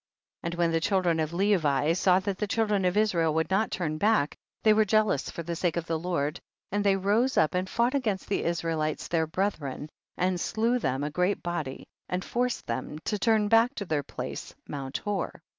[0.41, 0.45] 5.
[0.53, 3.99] And when the children of Levi saw that the children of Israel would not turn
[3.99, 6.39] back, they were jealous for the sake of the Lord,
[6.71, 11.03] and they rose up and fought against the Israelites their brethren, and slew of them
[11.03, 11.61] a 252 THE BOOK OF JASHER.
[11.61, 15.43] great body, and forced them to turn back to their place, mount Hor.